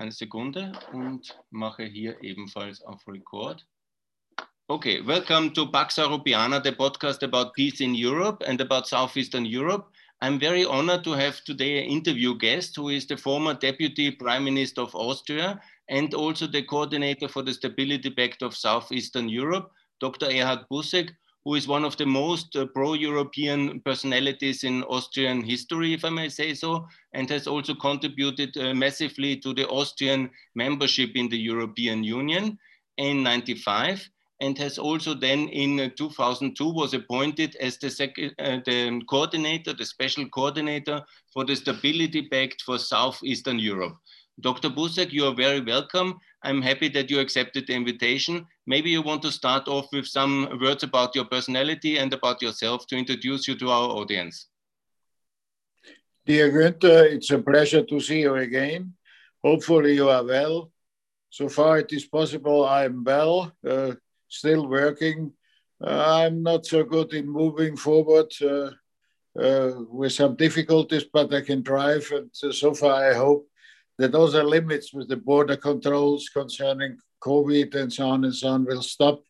[0.00, 3.66] eine Sekunde und mache hier ebenfalls auf Record.
[4.68, 9.92] Okay, welcome to Pax Europiana, the podcast about peace in Europe and about Southeastern Europe.
[10.22, 14.44] I'm very honored to have today an interview guest who is the former Deputy Prime
[14.44, 15.60] Minister of Austria
[15.90, 19.70] and also the coordinator for the Stability Pact of Southeastern Europe,
[20.00, 20.30] Dr.
[20.30, 21.10] Erhard Busek,
[21.44, 26.28] who is one of the most uh, pro-European personalities in Austrian history, if I may
[26.28, 32.04] say so, and has also contributed uh, massively to the Austrian membership in the European
[32.04, 32.58] Union
[32.98, 34.08] in 95
[34.40, 39.84] and has also then in uh, 2002 was appointed as the, uh, the coordinator, the
[39.84, 41.02] special coordinator
[41.32, 43.96] for the Stability Pact for Southeastern Europe.
[44.40, 44.70] Dr.
[44.70, 46.18] Busek, you are very welcome.
[46.42, 48.46] I'm happy that you accepted the invitation.
[48.66, 52.86] Maybe you want to start off with some words about your personality and about yourself
[52.86, 54.46] to introduce you to our audience.
[56.24, 58.94] Dear Günther, it's a pleasure to see you again.
[59.42, 60.70] Hopefully, you are well.
[61.28, 63.92] So far, it is possible I'm well, uh,
[64.28, 65.32] still working.
[65.82, 68.70] Uh, I'm not so good in moving forward uh,
[69.38, 72.10] uh with some difficulties, but I can drive.
[72.12, 73.49] And so far, I hope
[74.00, 78.48] that those are limits with the border controls concerning COVID and so on and so
[78.48, 79.22] on will stop.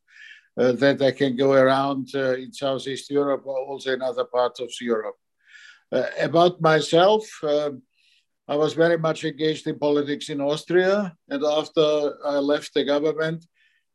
[0.61, 4.59] Uh, that I can go around uh, in Southeast Europe or also in other parts
[4.61, 5.15] of Europe.
[5.93, 7.83] Uh, about myself, um,
[8.49, 13.47] I was very much engaged in politics in Austria, and after I left the government,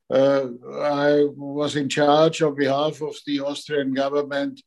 [0.09, 0.47] uh,
[0.81, 4.61] I was in charge on behalf of the Austrian government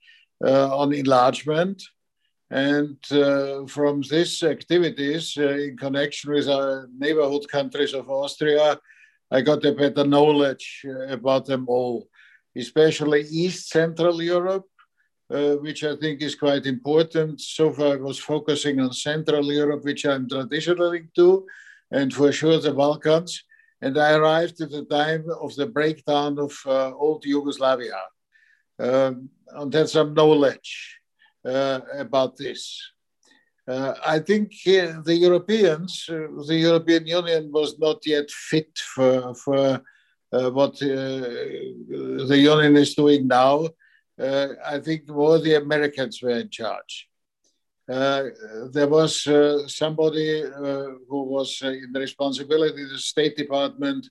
[0.45, 1.83] uh, on enlargement
[2.51, 8.81] and uh, from these activities uh, in connection with our neighborhood countries of Austria,
[9.31, 12.09] I got a better knowledge uh, about them all,
[12.57, 14.67] especially East Central Europe,
[15.31, 17.41] uh, which I think is quite important.
[17.43, 21.47] So far, I was focusing on Central Europe, which I'm traditionally to,
[21.91, 23.45] and for sure the Balkans.
[23.83, 28.01] And I arrived at the time of the breakdown of uh, old Yugoslavia.
[28.81, 30.98] Um, and had some knowledge uh,
[31.49, 32.81] about this.
[33.69, 39.83] Uh, I think uh, the Europeans, the European Union was not yet fit for, for
[40.31, 43.69] what the Union is doing now.
[44.19, 47.09] I think more the Americans were in charge.
[47.89, 48.25] Uh,
[48.71, 54.09] there was uh, somebody uh, who was in the responsibility of the State Department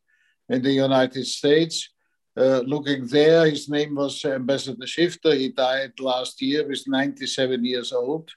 [0.50, 1.90] in the United States
[2.38, 5.36] uh, looking there, his name was Ambassador Schifter.
[5.36, 8.32] He died last year, with 97 years old.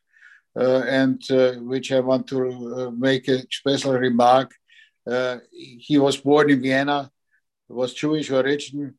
[0.59, 2.41] Uh, and uh, which I want to
[2.75, 4.53] uh, make a special remark.
[5.09, 7.09] Uh, he was born in Vienna,
[7.69, 8.95] was Jewish origin.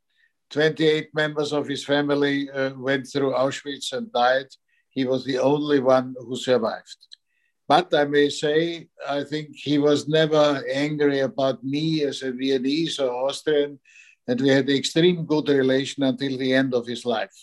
[0.50, 4.48] 28 members of his family went through Auschwitz and died.
[4.90, 6.98] He was the only one who survived.
[7.68, 13.00] But I may say, I think he was never angry about me as a Viennese
[13.00, 13.80] or Austrian
[14.28, 17.34] and we had extreme good relation until the end of his life.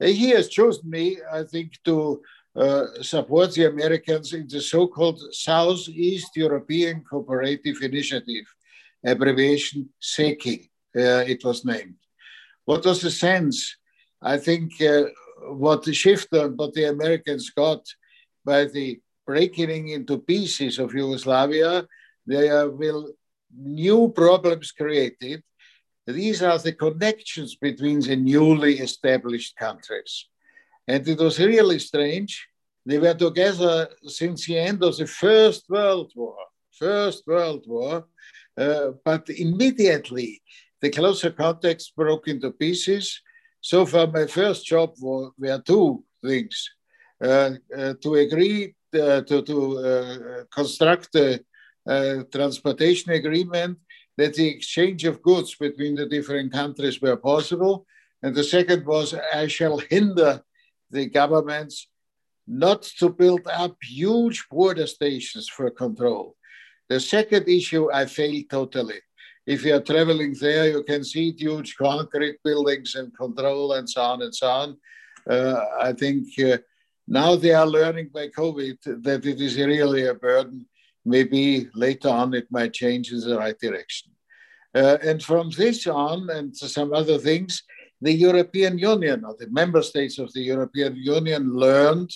[0.00, 2.22] He has chosen me, I think, to
[2.54, 8.44] uh, support the Americans in the so-called Southeast European Cooperative Initiative,
[9.04, 11.96] abbreviation SECI, uh, it was named.
[12.64, 13.76] What was the sense?
[14.20, 15.04] I think uh,
[15.50, 17.84] what the shift what the Americans got
[18.44, 21.86] by the breaking into pieces of Yugoslavia,
[22.26, 23.12] there will
[23.56, 25.42] new problems created
[26.08, 30.26] these are the connections between the newly established countries.
[30.86, 32.48] And it was really strange.
[32.86, 36.38] They were together since the end of the First World War.
[36.72, 38.06] First World War.
[38.56, 40.42] Uh, but immediately
[40.80, 43.20] the closer contacts broke into pieces.
[43.60, 46.70] So far, my first job were, were two things
[47.22, 51.40] uh, uh, to agree uh, to, to uh, construct a,
[51.86, 53.78] a transportation agreement
[54.18, 57.86] that the exchange of goods between the different countries were possible.
[58.22, 60.42] And the second was I shall hinder
[60.90, 61.88] the governments
[62.46, 66.34] not to build up huge border stations for control.
[66.88, 69.00] The second issue, I failed totally.
[69.46, 74.02] If you are traveling there, you can see huge concrete buildings and control and so
[74.02, 74.76] on and so on.
[75.30, 76.58] Uh, I think uh,
[77.06, 80.66] now they are learning by COVID that it is really a burden
[81.08, 84.10] maybe later on it might change in the right direction.
[84.74, 87.62] Uh, and from this on, and some other things,
[88.00, 92.10] the European Union or the member states of the European Union learned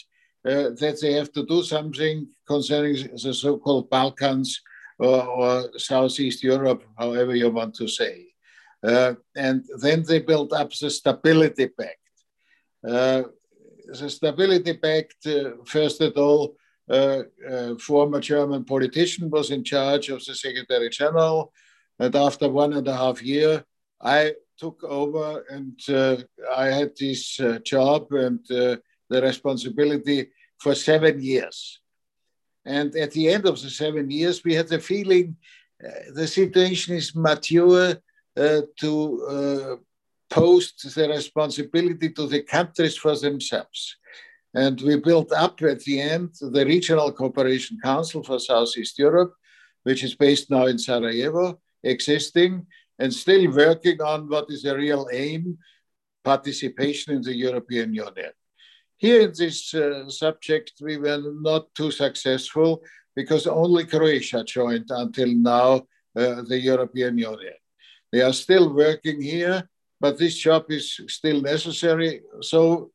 [0.44, 4.60] uh, that they have to do something concerning the so called Balkans
[4.98, 8.26] or, or, Southeast Europe, however you want to say.
[8.82, 11.98] Uh, and then they built up the Stability Pact.
[12.86, 13.22] Uh,
[13.86, 16.56] the Stability Pact, uh, first of all,
[16.92, 21.50] uh, uh, former German politician was in charge of the Secretary General.
[21.98, 23.64] And after one and a half year,
[24.00, 26.16] I took over and uh,
[26.54, 28.76] I had this uh, job and uh,
[29.08, 30.28] the responsibility
[30.58, 31.80] for seven years.
[32.66, 35.36] And at the end of the seven years, we had the feeling
[35.82, 37.94] uh, the situation is mature
[38.80, 39.80] to
[40.30, 43.96] post the responsibility to the countries for themselves.
[44.54, 49.34] And we built up at the end the Regional Cooperation Council for Southeast Europe,
[49.82, 52.66] which is based now in Sarajevo, existing
[52.99, 55.58] and still working on what is the real aim
[56.22, 58.32] participation in the European Union.
[58.96, 62.82] Here in this uh, subject, we were not too successful
[63.16, 65.72] because only Croatia joined until now
[66.16, 67.55] uh, the European Union.
[68.12, 69.69] They are still working here,
[70.00, 72.20] but this job is still necessary.
[72.43, 72.91] So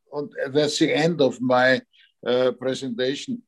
[0.51, 1.81] that's the end of my
[2.25, 3.41] uh, presentation.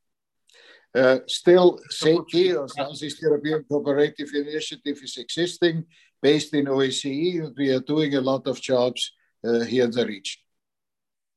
[0.96, 5.86] Uh, still, SECI, or Southeast European Cooperative Initiative, is existing,
[6.22, 9.12] based in OSCE, and we are doing a lot of jobs
[9.46, 10.42] uh, here in the region.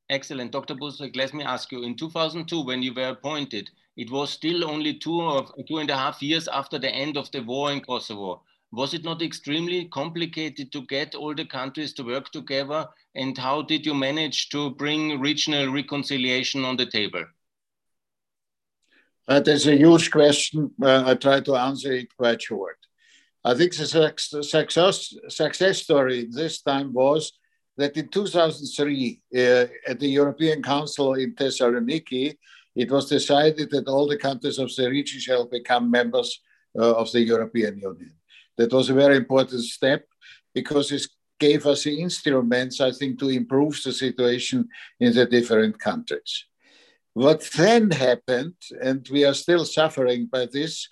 [0.09, 0.53] Excellent.
[0.53, 0.75] Dr.
[0.75, 4.95] Busek, let me ask you, in 2002, when you were appointed, it was still only
[4.95, 8.43] two, or two and a half years after the end of the war in Kosovo
[8.73, 12.87] was it not extremely complicated to get all the countries to work together?
[13.15, 17.25] And how did you manage to bring regional reconciliation on the table?
[19.29, 20.71] That is a huge question.
[20.83, 22.79] Uh, I try to answer it quite short.
[23.45, 23.87] I think the
[24.43, 27.33] success, success story this time was
[27.77, 29.39] that in 2003, uh,
[29.87, 32.37] at the European Council in Thessaloniki,
[32.75, 36.41] it was decided that all the countries of the region shall become members
[36.79, 38.13] uh, of the European Union.
[38.59, 40.05] That was a very important step
[40.55, 41.07] because it
[41.39, 44.69] gave us the instruments, I think, to improve the situation
[45.01, 46.45] in the different countries.
[47.15, 50.89] What then happened, and we are still suffering by this,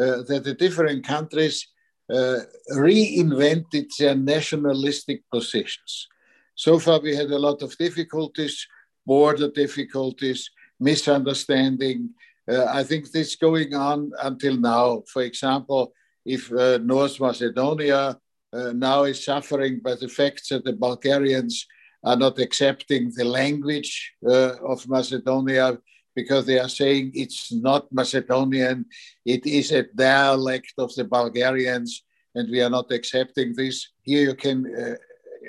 [0.00, 1.66] uh, that the different countries
[2.12, 2.40] uh,
[2.72, 6.08] reinvented their nationalistic positions.
[6.54, 8.66] So far, we had a lot of difficulties,
[9.06, 12.10] border difficulties, misunderstanding.
[12.48, 15.02] Uh, I think this going on until now.
[15.12, 15.92] For example,
[16.24, 18.18] if uh, North Macedonia
[18.52, 21.66] uh, now is suffering by the fact that the Bulgarians
[22.04, 25.78] are not accepting the language uh, of Macedonia
[26.14, 28.86] because they are saying it's not Macedonian,
[29.26, 32.04] it is a dialect of the Bulgarians,
[32.34, 33.88] and we are not accepting this.
[34.02, 34.94] Here you can, uh,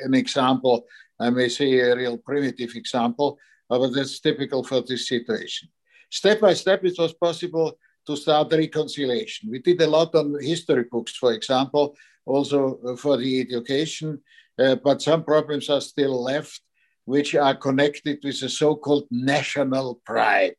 [0.04, 0.86] an example,
[1.20, 3.38] I may say a real primitive example,
[3.70, 5.70] but that's typical for this situation.
[6.10, 9.50] Step by step, it was possible to start reconciliation.
[9.50, 14.22] We did a lot on history books, for example, also for the education,
[14.58, 16.62] uh, but some problems are still left,
[17.06, 20.56] which are connected with the so-called national pride.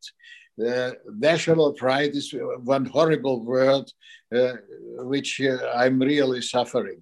[0.65, 2.35] Uh, national pride is
[2.65, 3.85] one horrible word
[4.35, 4.55] uh,
[5.05, 7.01] which uh, I'm really suffering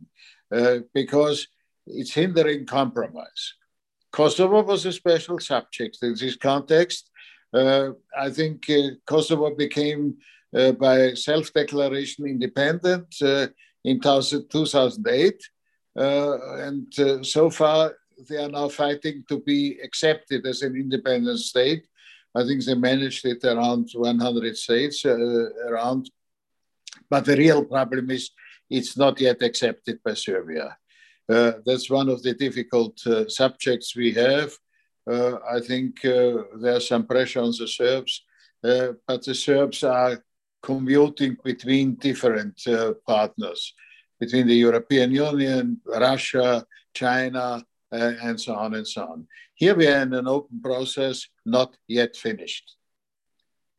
[0.52, 1.46] uh, because
[1.87, 3.55] it's hindering compromise.
[4.12, 7.11] Kosovo was a special subject in this context.
[7.55, 8.69] I think
[9.06, 10.17] Kosovo became
[10.55, 13.49] uh, by self-declaration independent uh,
[13.83, 15.51] in 2008.
[15.97, 17.97] Uh, and so far,
[18.29, 21.87] they are now fighting to be accepted as an independent state.
[22.37, 26.09] I think they managed it around 100 states around.
[27.11, 28.31] But the real problem is
[28.71, 30.77] it's not yet accepted by Serbia.
[31.29, 34.53] Uh, that's one of the difficult uh, subjects we have.
[35.06, 38.23] Uh, I think there's some pressure on the Serbs,
[38.63, 40.25] but the Serbs are
[40.65, 43.75] commuting between different uh, partners,
[44.19, 49.27] between the European Union, Russia, China, uh, and so on and so on.
[49.55, 52.77] Here we are in an open process, not yet finished.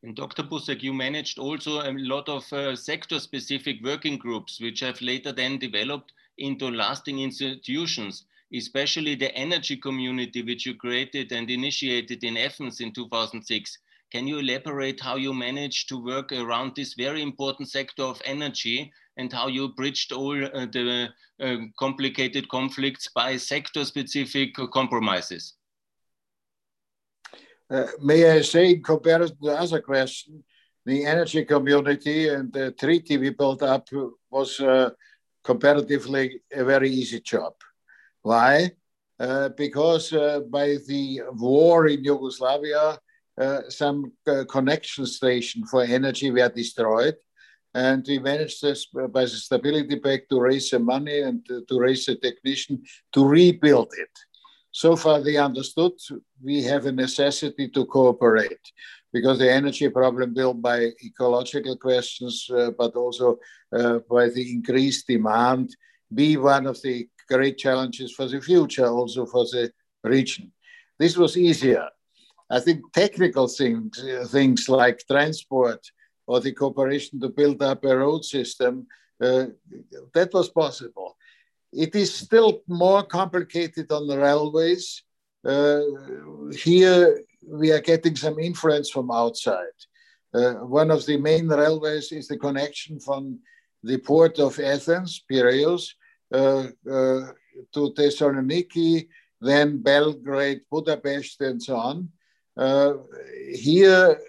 [0.03, 0.43] And Dr.
[0.43, 5.57] Busek, you managed also a lot of uh, sector-specific working groups, which have later then
[5.57, 12.79] developed into lasting institutions, especially the energy community, which you created and initiated in Athens
[12.79, 13.77] in 2006.
[14.11, 18.91] Can you elaborate how you managed to work around this very important sector of energy
[19.17, 21.09] and how you bridged all uh, the
[21.41, 25.53] uh, complicated conflicts by sector-specific compromises?
[27.69, 30.43] Uh, may I say, in comparison to the other question,
[30.85, 33.89] the energy community and the treaty we built up
[34.29, 34.91] was uh,
[35.43, 37.53] comparatively a very easy job.
[38.25, 38.71] Why?
[39.19, 42.97] Uh, because uh, by the war in Yugoslavia,
[43.39, 47.17] uh, some uh, connection station for energy were destroyed.
[47.75, 52.07] And we managed this by the Stability Pact to raise the money and to, raise
[52.07, 52.81] the technician
[53.13, 54.13] to rebuild it.
[54.71, 55.91] So far, they understood
[56.43, 58.65] we have a necessity to cooperate
[59.13, 63.37] because the energy problem built by ecological questions, uh, but also
[63.71, 65.75] uh, by the increased demand,
[66.11, 69.71] be one of the great challenges for the future, also for the
[70.03, 70.51] region.
[70.99, 71.89] This was easier.
[72.49, 75.81] I think technical things, uh, things like transport
[76.27, 78.87] or the cooperation to build up a road system,
[79.21, 79.45] uh,
[80.13, 81.17] that was possible.
[81.71, 85.03] It is still more complicated on the railways.
[85.43, 85.81] Uh,
[86.51, 89.77] here, we are getting some influence from outside.
[90.33, 93.39] Uh, one of the main railways is the connection from
[93.83, 95.93] the port of Athens, Piraeus,
[96.31, 99.07] to Thessaloniki,
[99.41, 102.09] then Belgrade, Budapest, and so on.
[102.57, 102.93] Uh,
[103.53, 104.19] here,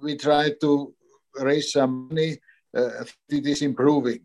[0.00, 0.94] we try to
[1.40, 2.38] raise some money.
[2.76, 4.20] Uh, it is improving.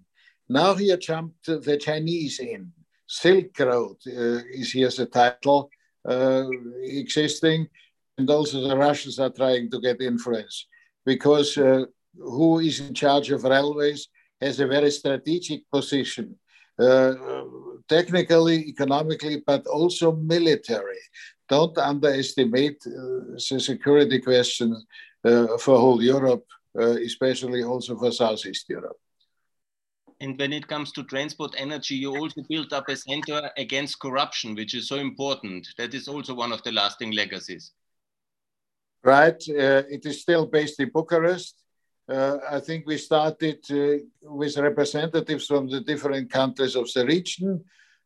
[0.47, 2.71] Now here jumped the Chinese in.
[3.07, 5.69] Silk Road uh, is here the title
[6.81, 7.67] existing
[8.19, 10.67] and also the Russians are trying to get influence
[11.05, 11.85] because uh,
[12.17, 14.09] who is in charge of railways
[14.41, 16.48] has a very strategic position, uh,
[17.87, 20.99] technically, economically, but also military.
[21.47, 24.75] Don't underestimate uh, the security question
[25.25, 26.45] uh, for whole Europe,
[26.79, 28.97] uh, especially also for Southeast Europe.
[30.21, 34.53] And when it comes to transport energy, you also built up a center against corruption,
[34.53, 35.67] which is so important.
[35.77, 37.71] That is also one of the lasting legacies
[39.03, 39.41] right?
[39.49, 41.55] Uh, it is still based in Bucharest.
[42.09, 47.63] Uh, I think we started uh, with representatives from the different countries of the region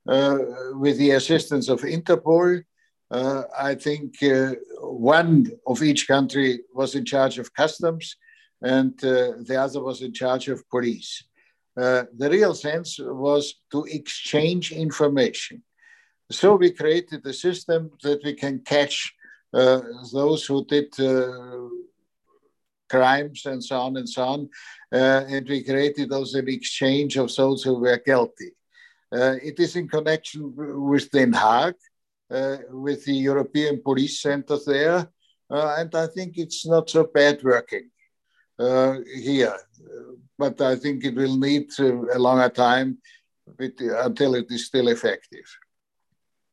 [0.08, 0.38] uh,
[0.74, 2.64] with the assistance of Interpol.
[3.10, 8.18] Uh, I think uh, one of each country was in charge of customs
[8.62, 11.24] and the other was in charge of police.
[11.76, 15.62] the real sense was to exchange information.
[16.32, 19.14] So we created a system that we can catch
[19.54, 19.82] uh,
[20.12, 21.68] those who did uh,
[22.94, 24.50] crimes and so on and so on.
[24.92, 28.52] Uh, and we created also an exchange of those who were guilty.
[29.12, 30.42] Uh, it is in connection
[30.92, 31.76] with Den Haag,
[32.32, 32.58] uh,
[32.88, 35.00] with the European Police Center there.
[35.50, 37.90] Uh, and I think it's not so bad working
[39.30, 39.58] here.
[40.38, 42.98] But I think it will need a longer time
[44.08, 45.48] until it is still effective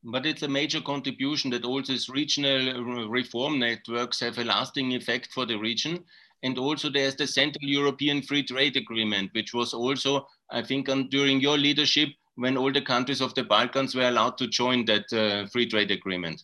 [0.03, 5.29] but it's a major contribution that all these regional reform networks have a lasting effect
[5.31, 6.03] for the region.
[6.43, 11.07] And also there's the Central European Free Trade Agreement, which was also, I think, on,
[11.09, 15.11] during your leadership, when all the countries of the Balkans were allowed to join that
[15.13, 16.43] uh, free trade agreement.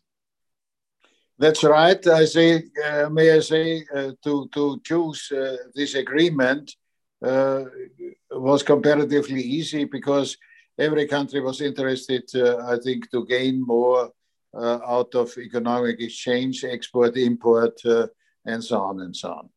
[1.40, 2.06] That's right.
[2.08, 6.76] I say, uh, may I say, uh, to to choose uh, this agreement
[7.24, 7.66] uh,
[8.32, 10.38] was comparatively easy because
[10.80, 14.12] every country was interested, uh, I think, to gain more
[14.56, 17.80] out of economic exchange, export, import,
[18.46, 19.50] and so on and so on.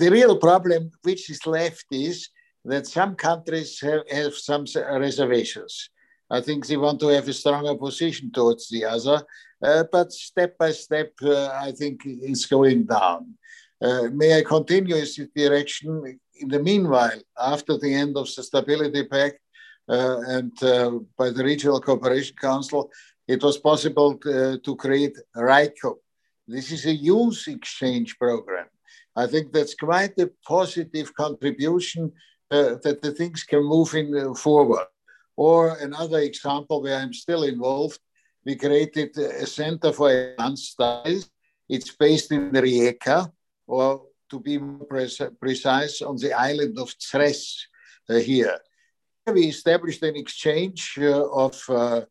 [0.00, 2.28] The real problem which is left is
[2.64, 4.64] that some countries have, have some
[5.06, 5.90] reservations.
[6.30, 9.22] I think they want to have a stronger position towards the other,
[9.62, 13.34] uh, but step by step, uh, I think it's going down.
[13.80, 16.18] Uh, may I continue in this direction?
[16.42, 19.38] in the meanwhile, after the end of the Stability Pact
[19.88, 22.90] uh, and uh, by the Regional Cooperation Council,
[23.28, 25.96] it was possible to, uh, to create RYCO.
[26.46, 28.66] This is a youth exchange program.
[29.14, 32.12] I think that's quite a positive contribution
[32.50, 34.86] uh, that the things can move in uh, forward.
[35.36, 37.98] Or another example where I'm still involved,
[38.44, 41.30] we created a center for advanced studies.
[41.68, 43.30] It's based in Rijeka,
[43.66, 44.86] or to be more
[45.40, 47.66] precise, on the island of Cres
[48.08, 48.58] uh, here.
[49.26, 52.02] We established an exchange uh, of uh,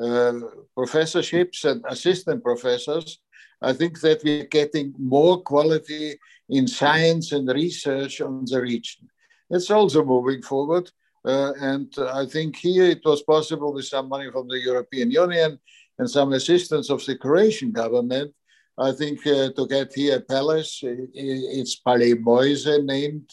[0.00, 0.32] uh,
[0.74, 3.18] professorships and assistant professors.
[3.60, 6.18] I think that we're getting more quality
[6.50, 9.08] in science and research on the region.
[9.50, 10.90] It's also moving forward.
[11.24, 15.58] Uh, and I think here it was possible with some money from the European Union
[15.98, 18.32] and some assistance of the Croatian government
[18.80, 23.28] I think uh, to get here a palace, it's Palais Moise named,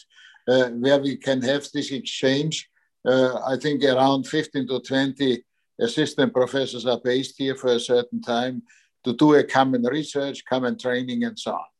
[0.46, 2.68] uh, where we can have this exchange.
[3.02, 5.42] Uh, I think around 15 to 20
[5.80, 8.62] assistant professors are based here for a certain time
[9.04, 11.77] to do a common research, common training, and so on.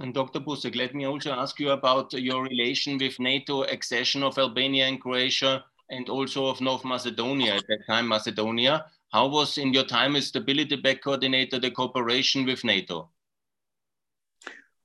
[0.00, 0.40] And Dr.
[0.40, 5.00] Busek, let me also ask you about your relation with NATO, accession of Albania and
[5.00, 8.86] Croatia, and also of North Macedonia at that time, Macedonia.
[9.12, 13.10] How was in your time as Stability Pact Coordinator the cooperation with NATO?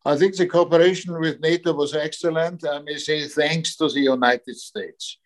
[0.05, 2.65] I think the cooperation with NATO was excellent.
[2.65, 5.17] I may say thanks to the United States.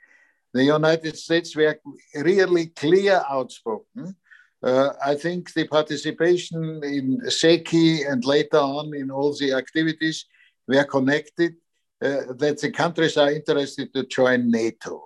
[0.54, 1.80] the United States were
[2.16, 4.16] really clear outspoken.
[4.64, 10.26] Uh, I think the participation in SECI and later on in all the activities
[10.68, 11.56] were connected
[12.02, 15.04] uh, that the countries are interested to join NATO.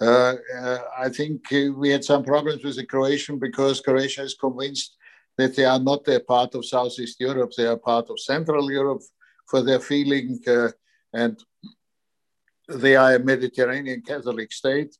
[0.00, 4.34] Uh, uh I think uh, we had some problems with the Croatian because Croatia is
[4.34, 4.96] convinced
[5.38, 9.02] that they are not a part of Southeast Europe, they are part of Central Europe
[9.48, 10.68] for their feeling, uh,
[11.12, 11.38] and
[12.68, 14.96] they are a Mediterranean Catholic state,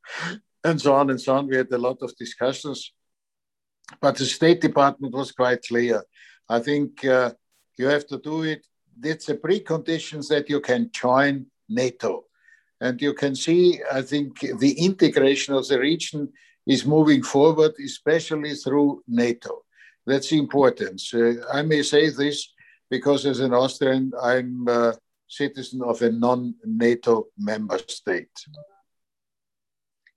[0.65, 1.49] and so on and so on.
[1.49, 2.93] We had a lot of discussions,
[4.00, 6.03] but the State Department was quite clear.
[6.49, 7.33] I think uh,
[7.79, 8.67] you have to do it.
[9.03, 12.25] It's a preconditions that you can join NATO.
[12.81, 16.33] And you can see, I think, the integration of the region
[16.67, 19.62] is moving forward, especially through NATO.
[20.07, 21.03] That's important.
[21.12, 22.53] Uh, I may say this
[22.91, 24.95] because as an Austrian, I'm a
[25.29, 28.37] citizen of a non-NATO member state.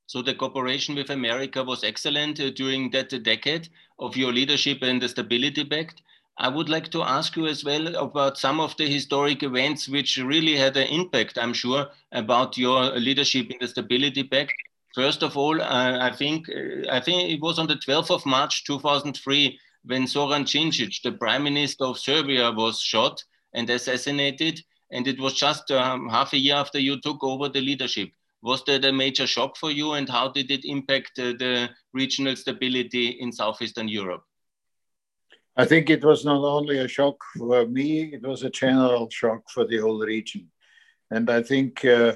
[0.07, 3.67] So the cooperation with America was excellent uh, during that decade
[3.99, 6.01] of your leadership and the Stability Pact.
[6.37, 10.17] I would like to ask you as well about some of the historic events which
[10.17, 14.53] really had an impact, I'm sure, about your leadership in the Stability Pact.
[14.95, 18.25] First of all, uh, I think uh, I think it was on the 12th of
[18.25, 23.23] March 2003 when Zoran Djindjic, the prime minister of Serbia, was shot
[23.53, 24.63] and assassinated.
[24.89, 28.11] And it was just um, half a year after you took over the leadership.
[28.41, 29.93] Was that a major shock for you?
[29.93, 34.23] And how did it impact uh, the regional stability in Southeastern Europe?
[35.55, 39.49] I think it was not only a shock for me, it was a general shock
[39.49, 40.51] for the whole region.
[41.09, 42.13] And I think, uh,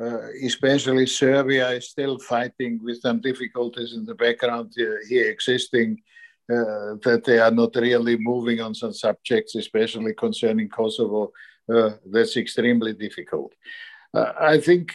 [0.00, 6.02] uh, especially Serbia is still fighting with some difficulties in the background uh, here existing
[6.50, 11.30] uh, that they are not really moving on some subjects, especially concerning Kosovo.
[11.72, 13.52] Uh, that's extremely difficult.
[14.14, 14.94] Uh, I think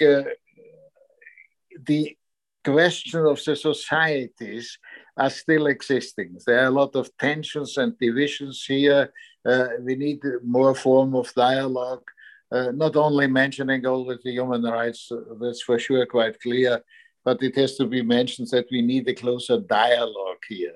[1.85, 2.17] the
[2.63, 4.77] question of the societies
[5.17, 6.37] are still existing.
[6.45, 9.11] There are a lot of tensions and divisions here.
[9.45, 12.03] Uh, we need more form of dialogue,
[12.51, 16.81] uh, not only mentioning all the human rights, that's for sure quite clear,
[17.25, 20.75] but it has to be mentioned that we need a closer dialogue here.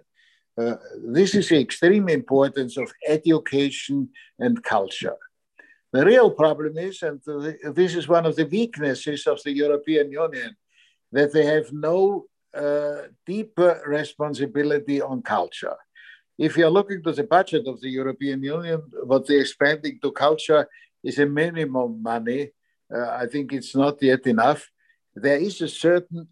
[0.58, 4.10] Uh, this is the extreme importance of education
[4.40, 5.16] and culture.
[5.94, 7.22] The real problem is, and
[7.74, 10.56] this is one of the weaknesses of the European Union,
[11.12, 15.78] that they have no uh, deeper responsibility on culture.
[16.38, 20.68] If you're looking to the budget of the European Union, what they're spending to culture
[21.04, 22.52] is a minimum money.
[22.94, 24.70] Uh, I think it's not yet enough.
[25.16, 26.28] There is a certain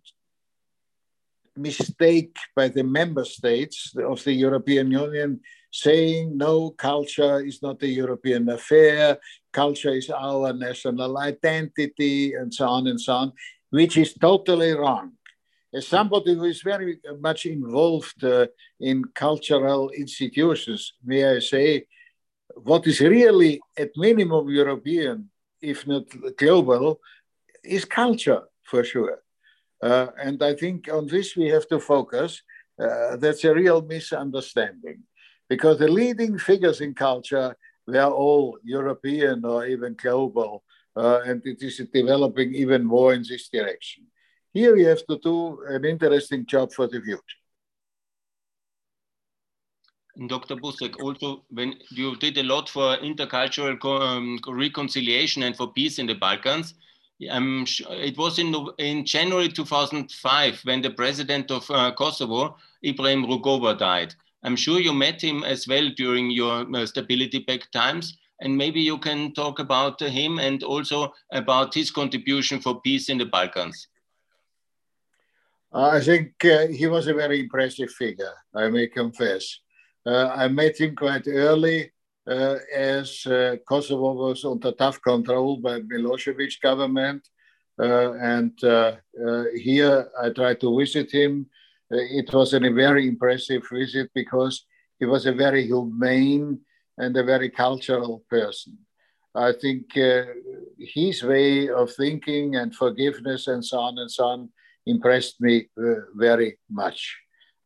[1.55, 5.39] mistake by the member states of the European Union
[5.71, 9.17] saying no, culture is not a European affair,
[9.63, 13.27] culture is our national identity, and so on and so on,
[13.69, 15.07] which is totally wrong.
[15.77, 18.47] As somebody who is very much involved uh,
[18.79, 21.67] in cultural institutions, may I say,
[22.69, 25.29] what is really at minimum European,
[25.61, 26.05] if not
[26.37, 26.99] global,
[27.63, 29.19] is culture for sure.
[29.81, 32.41] Uh, and I think on this we have to focus.
[32.83, 34.99] Uh, that's a real misunderstanding
[35.47, 37.55] because the leading figures in culture
[37.87, 40.63] were all European or even global,
[40.95, 44.05] uh, and it is developing even more in this direction.
[44.53, 47.21] Here we have to do an interesting job for the future.
[50.27, 50.55] Dr.
[50.55, 56.05] Busek, also when you did a lot for intercultural um, reconciliation and for peace in
[56.05, 56.73] the Balkans,
[57.29, 63.77] um, it was in, in January 2005 when the president of uh, Kosovo, Ibrahim Rugova,
[63.77, 64.15] died.
[64.45, 68.15] I'm sure you met him as well during your uh, Stability Pact times.
[68.41, 73.17] And maybe you can talk about him and also about his contribution for peace in
[73.17, 73.87] the Balkans.
[75.73, 79.59] I think uh, he was a very impressive figure, I may confess.
[80.05, 81.91] Uh, I met him quite early
[82.29, 87.27] uh, as uh, Kosovo was under tough control by Milosevic government.
[87.77, 88.53] Uh, and
[89.55, 91.47] here I tried to visit him.
[91.89, 94.65] It was a very impressive visit because
[94.99, 96.59] he was a very humane
[96.97, 98.77] and a very cultural person.
[99.35, 100.23] I think uh,
[100.79, 104.49] his way of thinking and forgiveness and so on and so on
[104.85, 107.17] impressed me uh, very much.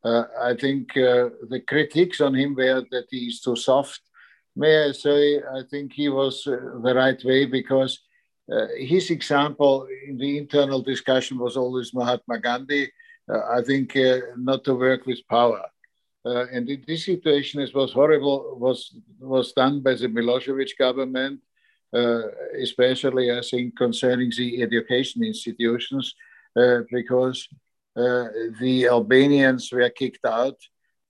[0.03, 4.01] Uh, I think the critiques on him were that he is too soft
[4.59, 7.99] may I say, I think he was uh, the right way because
[8.51, 12.91] uh, his example in the internal discussion was always Mahatma Gandhi.
[13.29, 15.63] Uh, I think uh, not to work with power.
[16.25, 21.39] Uh, and this situation, it was horrible, was, was done by the Milosevic government,
[22.61, 26.15] especially I think concerning the education institutions.
[26.91, 27.47] because
[27.95, 30.57] the Albanians were kicked out.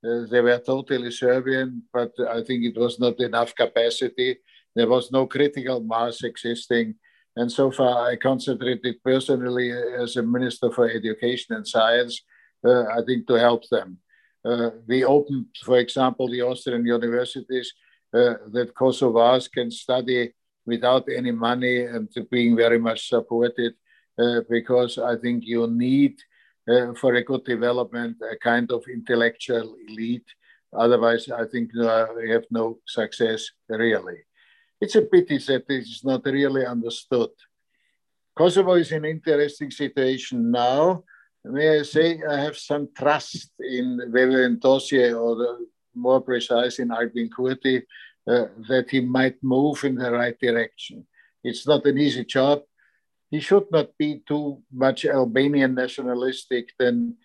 [0.03, 4.37] They were totally Serbian, but I think it was not enough capacity.
[4.75, 6.95] There was no critical mass existing.
[7.39, 12.21] And so far, I concentrated personally as a Minister for Education and Science,
[12.65, 13.97] uh, I think, to help them.
[14.43, 17.73] Uh, we opened, for example, the Austrian universities
[18.13, 20.33] uh, that Kosovars can study
[20.65, 23.73] without any money and being very much supported
[24.21, 26.15] uh, because I think you need
[26.69, 30.29] uh, for a good development a kind of intellectual elite.
[30.73, 34.28] Otherwise, I think we have no success really.
[34.81, 37.29] It's a pity that this is not really understood.
[38.37, 41.03] Kosovo is an interesting situation now.
[41.43, 47.29] May I say I have some trust in Vetëvendosje, or the, more precise in Albin
[47.29, 47.81] Kurti,
[48.27, 51.05] uh, that he might move in the right direction.
[51.43, 52.61] It's not an easy job
[53.29, 57.15] he should not be too much Albanian nationalistic, then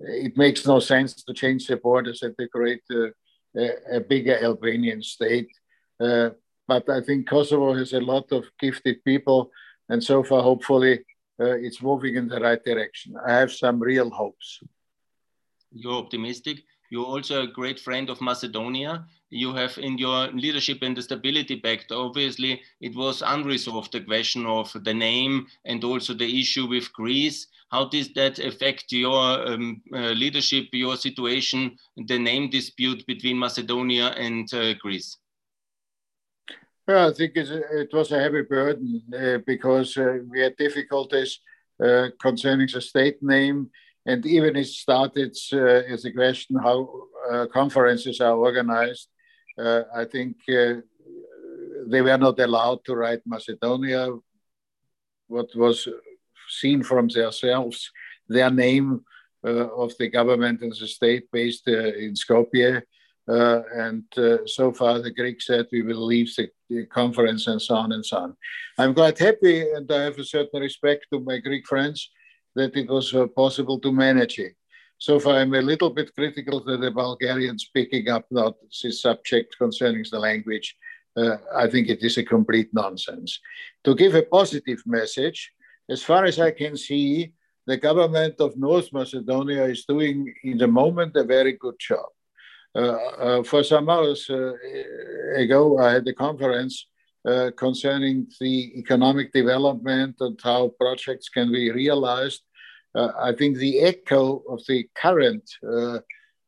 [0.00, 3.10] it makes no sense to change the borders and to create a,
[3.56, 5.50] a, a bigger Albanian state.
[6.00, 6.30] Uh,
[6.70, 9.50] but I think Kosovo has a lot of gifted people,
[9.88, 10.94] and so far, hopefully,
[11.40, 13.16] uh, it's moving in the right direction.
[13.26, 14.60] I have some real hopes.
[15.72, 16.58] You're optimistic.
[16.92, 19.04] You're also a great friend of Macedonia.
[19.30, 24.46] You have in your leadership and the Stability Pact, obviously, it was unresolved the question
[24.46, 27.48] of the name and also the issue with Greece.
[27.72, 34.08] How does that affect your um, uh, leadership, your situation, the name dispute between Macedonia
[34.26, 35.18] and uh, Greece?
[36.90, 41.38] Well, I think it was a heavy burden uh, because uh, we had difficulties
[41.80, 43.70] uh, concerning the state name
[44.06, 46.78] and even it started uh, as a question how
[47.30, 49.06] uh, conferences are organized.
[49.56, 54.08] Uh, I think they were not allowed to write Macedonia.
[55.28, 55.86] What was
[56.48, 57.88] seen from themselves,
[58.28, 59.04] their name
[59.44, 62.82] of the government and the state based in Skopje.
[63.30, 64.04] And
[64.46, 68.04] so far, the Greeks said we will leave the, the conference and so on and
[68.04, 68.36] so on.
[68.78, 72.10] I'm quite happy, and I have a certain respect to my Greek friends
[72.54, 74.54] that it was uh, possible to manage it.
[74.98, 79.56] So far, I'm a little bit critical to the Bulgarians picking up not this subject
[79.56, 80.76] concerning the language.
[81.16, 83.40] Uh, I think it is a complete nonsense.
[83.84, 85.52] To give a positive message,
[85.88, 87.32] as far as I can see,
[87.66, 92.06] the government of North Macedonia is doing, in the moment, a very good job.
[92.74, 94.52] Uh, uh, for some hours uh,
[95.36, 96.86] ago, I had a conference
[97.56, 102.42] concerning the economic development and how projects can be realized.
[102.94, 105.44] I think the echo of the current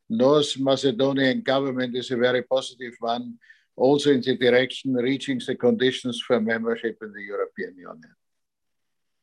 [0.08, 3.38] North Macedonian government is a very positive one,
[3.76, 8.14] also in the direction reaching the conditions for membership in the European Union.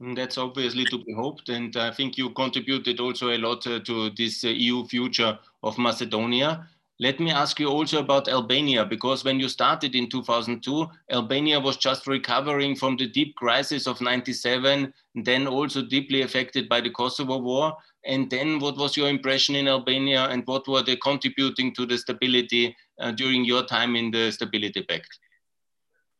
[0.01, 3.79] Mm, that's obviously to be hoped, and I think you contributed also a lot uh,
[3.81, 6.67] to this uh, EU future of Macedonia.
[7.01, 11.77] Let me ask you also about Albania, because when you started in 2002, Albania was
[11.77, 17.38] just recovering from the deep crisis of 97, then also deeply affected by the Kosovo
[17.38, 17.77] War.
[18.05, 21.97] And then what was your impression in Albania and what were they contributing to the
[21.97, 25.19] stability uh, during your time in the Stability Pact?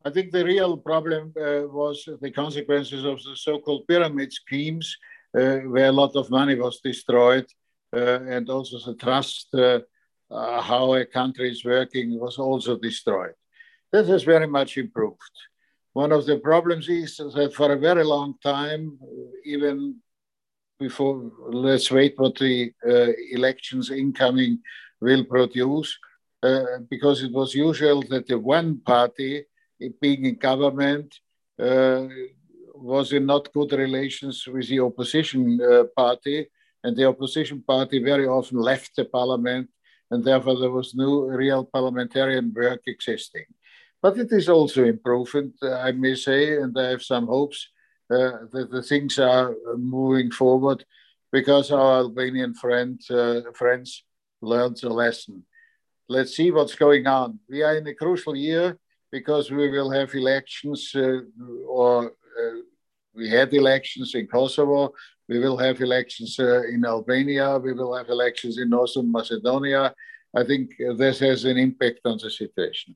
[0.06, 4.96] I think the real problem uh, was the consequences of the so-called pyramid schemes,
[5.38, 7.48] uh, where a lot of money was destroyed,
[7.94, 9.54] uh, and also the trust
[10.32, 13.34] uh, how a country is working was also destroyed.
[13.92, 15.36] This has very much improved.
[15.94, 19.00] One of the problems is that for a very long time,
[19.44, 19.96] even
[20.80, 24.60] before, let's wait what the uh, elections incoming
[25.02, 25.98] will produce,
[26.44, 29.44] uh, because it was usual that the one party
[30.02, 31.20] being in government
[31.60, 32.08] uh,
[32.76, 36.48] was in not good relations with the opposition uh, party,
[36.84, 39.70] and the opposition party very often left the parliament
[40.12, 43.46] and therefore there was no real parliamentarian work existing.
[44.02, 47.70] But it is also improving, uh, I may say, and I have some hopes
[48.10, 50.86] uh, that the things are moving forward
[51.32, 54.04] because our Albanian friend, uh, friends
[54.42, 55.44] learned a lesson.
[56.08, 57.40] Let's see what's going on.
[57.50, 58.78] We are in a crucial year
[59.12, 61.20] because we will have elections uh,
[61.68, 62.60] or uh,
[63.14, 64.94] we had elections in Kosovo,
[65.30, 67.60] we will have elections uh, in Albania.
[67.60, 69.94] We will have elections in Northern Macedonia.
[70.36, 72.96] I think this has an impact on the situation.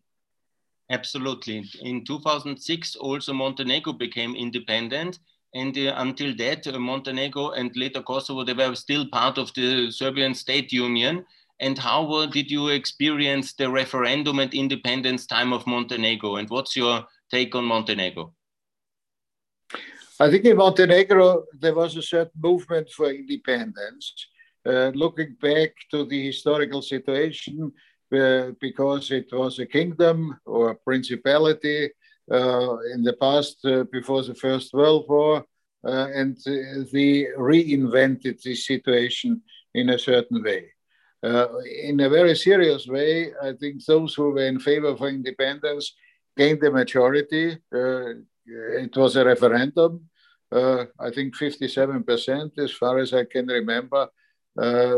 [0.89, 1.63] Absolutely.
[1.82, 5.19] In 2006, also Montenegro became independent.
[5.54, 9.91] And uh, until that, uh, Montenegro and later Kosovo, they were still part of the
[9.91, 11.26] Serbian state union.
[11.60, 16.38] And how uh, did you experience the referendum and independence time of Montenegro?
[16.38, 18.34] And what's your take on Montenegro?
[20.19, 24.28] I think in Montenegro there was a certain movement for independence.
[24.65, 27.71] Uh, looking back to the historical situation,
[28.15, 31.89] uh, because it was a kingdom or a principality
[32.32, 35.45] uh, in the past uh, before the First World War,
[35.86, 36.38] uh, and
[36.93, 39.41] they reinvented the situation
[39.73, 40.71] in a certain way.
[41.23, 41.47] Uh,
[41.84, 45.93] in a very serious way, I think those who were in favor for independence
[46.38, 47.58] gained the majority.
[48.49, 50.10] Uh, it was a referendum.
[50.51, 54.08] Uh, I think 57%, as far as I can remember.
[54.58, 54.95] Uh,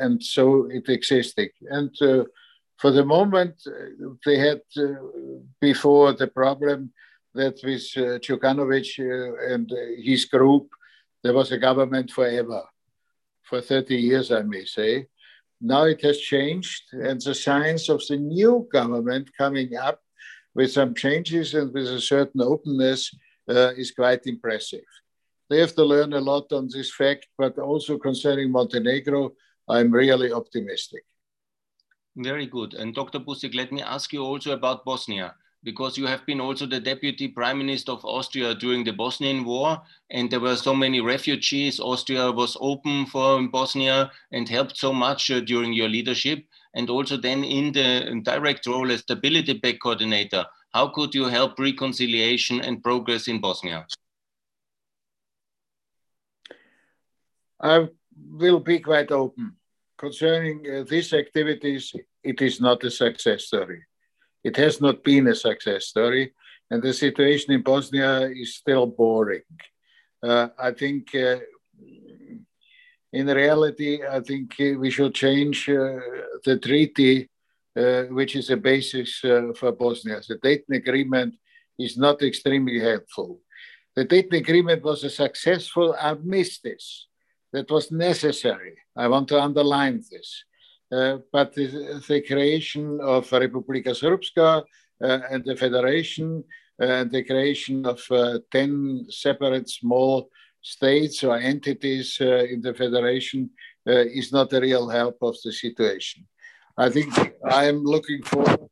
[0.00, 1.50] and so it existed.
[1.68, 2.24] And uh,
[2.78, 3.60] for the moment,
[4.24, 4.60] they had
[5.60, 6.92] before the problem
[7.34, 8.18] that with uh,
[9.52, 10.68] and his group,
[11.24, 12.62] there was a government forever,
[13.42, 15.06] for 30 years, I may say.
[15.60, 20.03] Now it has changed, and the signs of the new government coming up
[20.54, 23.14] with some changes and with a certain openness
[23.48, 24.84] uh, is quite impressive.
[25.50, 29.32] They have to learn a lot on this fact, but also concerning Montenegro,
[29.68, 31.04] I'm really optimistic.
[32.16, 32.74] Very good.
[32.74, 33.18] And Dr.
[33.18, 37.26] Busek, let me ask you also about Bosnia because you have been also the deputy
[37.26, 41.80] prime minister of Austria during the Bosnian War, and there were so many refugees.
[41.80, 46.44] Austria was open for Bosnia and helped so much uh, during your leadership.
[46.74, 51.58] And also then in the direct role as stability pact coordinator, how could you help
[51.58, 53.86] reconciliation and progress in Bosnia?
[57.60, 57.88] I
[58.30, 59.56] will be quite open.
[59.96, 63.84] Concerning uh, these activities, it is not a success story
[64.44, 66.34] it has not been a success story,
[66.70, 69.42] and the situation in Bosnia is still boring.
[70.22, 71.38] Uh, I think, uh,
[73.14, 76.00] in reality, I think we should change uh,
[76.44, 77.30] the treaty,
[77.76, 80.20] uh, which is a basis uh, for Bosnia.
[80.28, 81.34] The Dayton Agreement
[81.78, 83.40] is not extremely helpful.
[83.94, 87.06] The Dayton Agreement was a successful armistice
[87.52, 88.74] that was necessary.
[88.96, 90.44] I want to underline this.
[90.90, 91.66] Uh, but the,
[92.08, 94.62] the, creation of Republika Srpska
[95.02, 96.42] uh, and the federation
[96.82, 98.00] uh, and the creation of
[98.50, 100.28] 10 separate small
[100.64, 103.50] states or entities in the federation
[103.86, 106.26] is not a real help of the situation.
[106.76, 107.12] I think
[107.44, 108.68] I am looking forward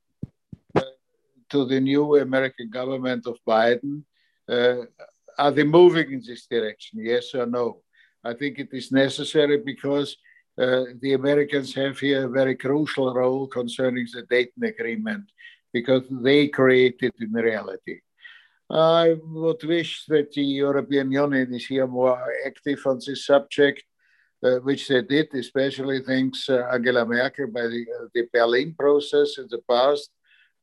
[1.51, 4.03] to the new American government of Biden.
[4.49, 4.87] Uh,
[5.39, 6.99] are they moving in this direction?
[7.13, 7.83] Yes or no?
[8.25, 10.17] I think it is necessary because
[10.59, 15.25] uh, the Americans have here a very crucial role concerning the Dayton Agreement
[15.73, 18.01] because they created in reality.
[18.73, 23.85] I would wish that the European Union is here more active on this subject,
[24.43, 29.37] uh, which they did, especially thanks uh, Angela Merkel by the, uh, the Berlin process
[29.37, 30.11] in the past.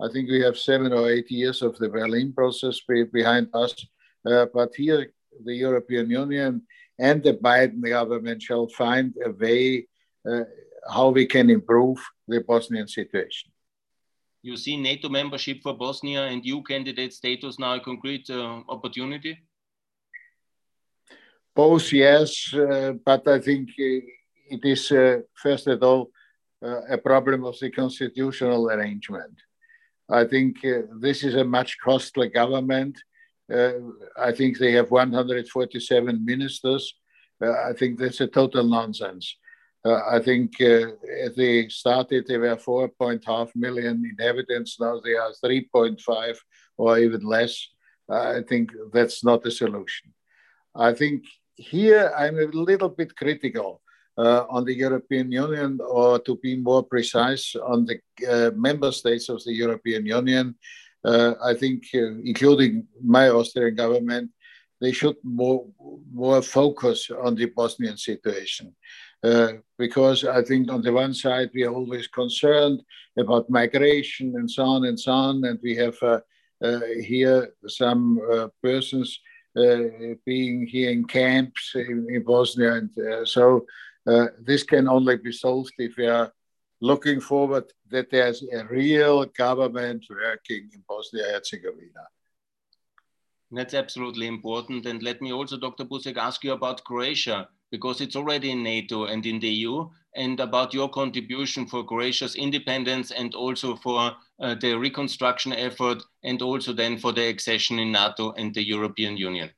[0.02, 3.76] I think we have seven or eight years of the Berlin process be behind us.
[4.24, 5.14] But here,
[5.46, 6.64] the European Union
[6.98, 9.88] and the Biden government shall find a way
[10.90, 13.52] how we can improve the Bosnian situation.
[14.42, 19.38] You see NATO membership for Bosnia and EU candidate status now a concrete uh, opportunity?
[21.56, 24.00] Both, yes, uh, but I think uh,
[24.50, 26.12] it is, uh, first of all,
[26.64, 29.36] uh, a problem of the constitutional arrangement.
[30.10, 30.58] I think
[31.00, 32.98] this is a much costly government
[33.52, 33.72] uh,
[34.18, 36.94] I think they have 147 ministers.
[37.42, 39.36] Uh, I think that's a total nonsense.
[39.86, 44.80] Uh, I think as they started, there were 4.5 million inhabitants.
[44.80, 46.38] Now they are 3.5
[46.78, 47.68] or even less.
[48.10, 50.14] I think that's not a solution.
[50.76, 51.24] I think
[51.56, 53.82] here I'm a little bit critical
[54.18, 59.30] uh, on the European Union, or to be more precise, on the uh, member states
[59.30, 60.56] of the European Union
[61.04, 64.32] uh, I think, uh, including my Austrian government,
[64.82, 65.68] they should more
[66.12, 68.76] more focus on the Bosnian situation.
[69.22, 72.82] Uh, because I think on the one side we are always concerned
[73.18, 76.20] about migration and so on and so on, and we have uh,
[76.64, 78.20] uh, here some
[78.64, 79.20] persons
[80.26, 83.66] being here in camps in, in Bosnia, and so
[84.40, 86.32] this can only be solved if we are
[86.82, 92.08] looking forward that there's a real government working in Bosnia Herzegovina.
[93.52, 94.86] That's absolutely important.
[94.86, 95.84] And let me also, Dr.
[95.86, 100.40] Busek, ask you about Croatia, because it's already in NATO and in the EU, and
[100.40, 106.74] about your contribution for Croatia's independence and also for uh, the reconstruction effort, and also
[106.74, 109.50] then for the accession in NATO and the European Union.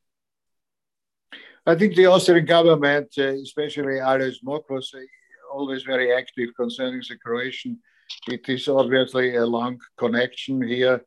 [1.66, 4.94] I think the Austrian government, uh, especially Alois Mock was,
[5.54, 7.78] always very active concerning the Croatian.
[8.28, 11.02] It is obviously a long connection here.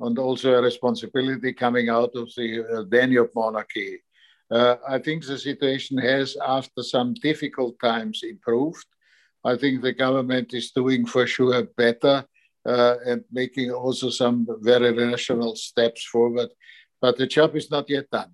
[0.00, 3.98] and also a responsibility coming out of the uh, Danube monarchy.
[4.50, 8.86] Uh, I think the situation has, after some difficult times, improved.
[9.44, 12.24] I think the government is doing for sure better
[12.66, 16.48] uh, and making also some very rational steps forward.
[17.00, 18.32] But the job is not yet done.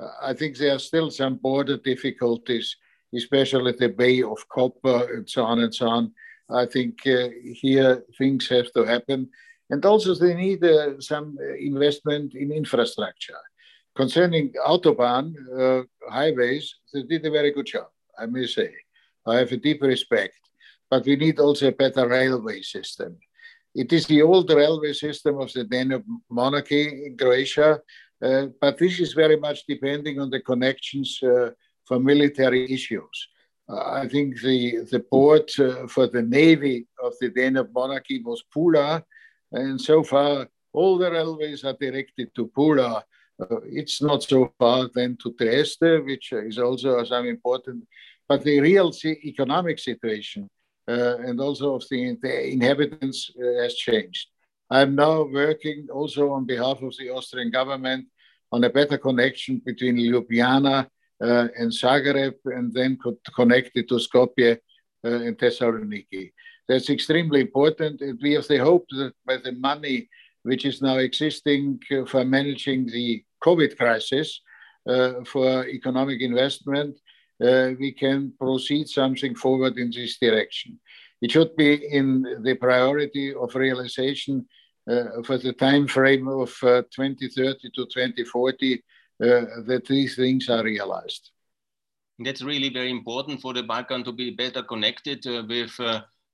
[0.00, 2.76] Uh, I think there are still some border difficulties,
[3.14, 6.12] especially the Bay of Koper and so on and so on.
[6.50, 9.28] I think uh, here things have to happen.
[9.70, 13.36] And also, they need uh, some investment in infrastructure.
[13.98, 15.24] Concerning Autobahn,
[15.60, 18.70] uh, highways, they did a very good job, I may say.
[19.26, 20.38] I have a deep respect.
[20.88, 23.18] But we need also a better railway system.
[23.74, 27.80] It is the old railway system of the Danube monarchy in Croatia,
[28.22, 31.50] uh, but this is very much depending on the connections uh,
[31.84, 33.16] for military issues.
[33.68, 39.02] I think the, the port uh, for the navy of the Danube monarchy was Pula,
[39.50, 43.02] and so far all the railways are directed to Pula.
[43.40, 47.86] Uh, it's not so far then to Trieste, which is also some important,
[48.28, 50.48] but the real economic situation
[50.88, 54.28] uh, and also of the, the inhabitants uh, has changed.
[54.70, 58.06] I'm now working also on behalf of the Austrian government
[58.50, 60.86] on a better connection between Ljubljana
[61.22, 64.58] uh, and Zagreb, and then co- connected to Skopje
[65.04, 66.32] uh, and Thessaloniki.
[66.68, 70.08] That's extremely important, and we have the hope that by the money
[70.42, 74.40] which is now existing uh, for managing the COVID crisis,
[74.88, 76.96] uh, for economic investment,
[77.44, 80.80] uh, we can proceed something forward in this direction.
[81.20, 84.46] It should be in the priority of realization
[84.90, 88.78] uh, for the time frame of uh, 2030 to 2040 uh,
[89.66, 91.30] that these things are realized.
[92.18, 95.78] That's really very important for the Balkan to be better connected with,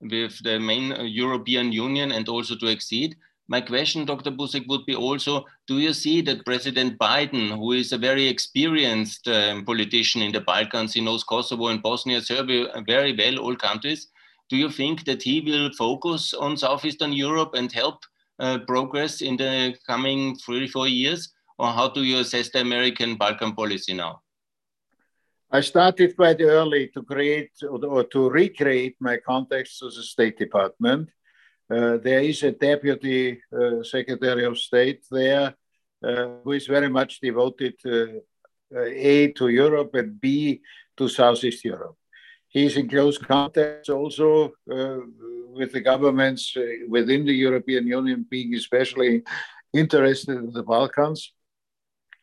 [0.00, 3.16] with the main European Union and also to exceed.
[3.46, 4.30] My question, Dr.
[4.30, 9.28] Busek, would be also Do you see that President Biden, who is a very experienced
[9.28, 14.08] um, politician in the Balkans, he knows Kosovo and Bosnia, Serbia very well, all countries,
[14.48, 18.04] do you think that he will focus on Southeastern Europe and help
[18.38, 21.32] uh, progress in the coming three, four years?
[21.58, 24.22] Or how do you assess the American Balkan policy now?
[25.50, 30.36] I started quite early to create or, or to recreate my contacts to the State
[30.36, 31.10] Department.
[31.74, 35.54] Uh, there is a deputy uh, secretary of state there
[36.04, 37.74] uh, who is very much devoted
[38.76, 40.60] A to Europe and B
[40.96, 41.96] to Southeast Europe.
[42.48, 44.52] He's in close contact also
[45.56, 46.56] with the governments
[46.88, 49.22] within the European Union, being especially
[49.72, 51.32] interested in the Balkans.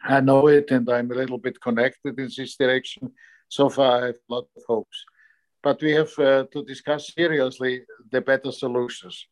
[0.01, 3.11] I know it and I'm a little bit connected in this direction.
[3.49, 5.03] So far, I have a lot of hopes.
[5.61, 9.27] But we have uh, to discuss seriously the better solutions.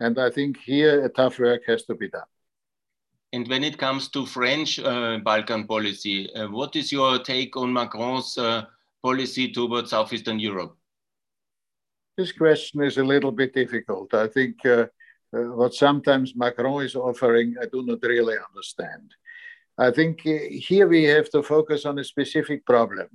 [0.00, 2.30] And I think here a tough work has to be done.
[3.32, 7.72] And when it comes to French uh, Balkan policy, uh, what is your take on
[7.72, 8.64] Macron's uh,
[9.02, 10.76] policy towards Southeastern Europe?
[12.16, 14.14] This question is a little bit difficult.
[14.14, 14.86] I think uh,
[15.34, 19.12] uh, what sometimes Macron is offering, I do not really understand.
[19.76, 23.08] I think uh, here we have to focus on a specific problem.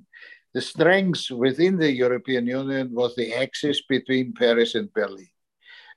[0.54, 5.30] The strength within the European Union was the axis between Paris and Berlin.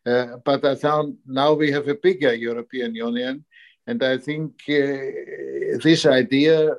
[0.05, 3.45] Uh, but I found now we have a bigger European Union,
[3.87, 6.71] and I think uh, this idea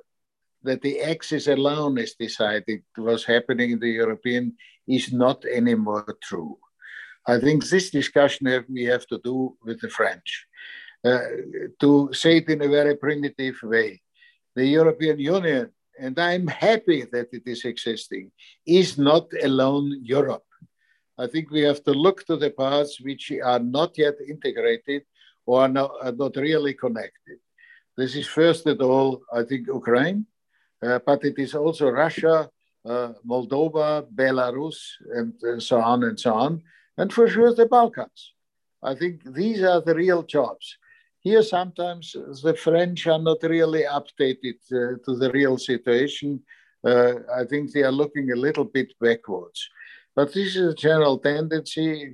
[0.64, 4.56] that the axis alone is decided was happening in the European
[4.88, 6.58] is not anymore true.
[7.26, 10.46] I think this discussion have, we have to do with the French.
[11.04, 11.20] Uh,
[11.80, 14.02] to say it in a very primitive way,
[14.56, 18.32] the European Union, and I'm happy that it is existing,
[18.66, 20.46] is not alone Europe.
[21.18, 25.04] I think we have to look to the parts which are not yet integrated
[25.46, 27.38] or are not, are not really connected.
[27.96, 30.26] This is first of all, I think, Ukraine,
[30.82, 32.50] uh, but it is also Russia,
[32.86, 34.78] uh, Moldova, Belarus,
[35.14, 36.62] and uh, so on and so on,
[36.98, 38.34] and for sure the Balkans.
[38.82, 40.78] I think these are the real jobs.
[41.20, 42.12] Here, sometimes
[42.44, 46.42] the French are not really updated uh, to the real situation.
[46.86, 49.70] Uh, I think they are looking a little bit backwards.
[50.16, 52.14] But this is a general tendency.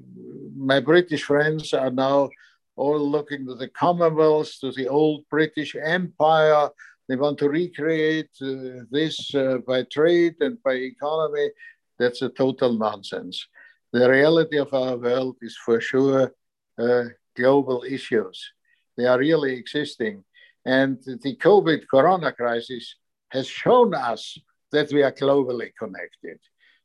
[0.56, 2.30] My British friends are now
[2.76, 6.70] all looking to the Commonwealth, to the old British Empire.
[7.10, 11.50] They want to recreate uh, this uh, by trade and by economy.
[11.98, 13.46] That's a total nonsense.
[13.92, 16.32] The reality of our world is for sure
[16.78, 17.04] uh,
[17.36, 18.54] global issues.
[18.96, 20.24] They are really existing.
[20.66, 22.96] And the COVID corona crisis
[23.30, 24.38] has shown us
[24.72, 26.40] that we are globally connected.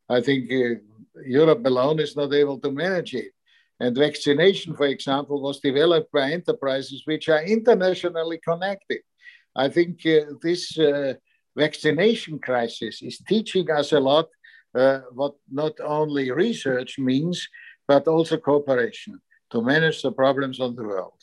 [0.09, 0.80] I think uh,
[1.24, 3.32] Europe alone is not able to manage it.
[3.80, 9.00] And vaccination, for example, was developed by enterprises which are internationally connected.
[9.57, 11.14] I think uh, this uh,
[11.57, 14.28] vaccination crisis is teaching us a lot
[14.74, 17.48] uh, what not only research means,
[17.86, 21.20] but also cooperation to manage the problems of the world.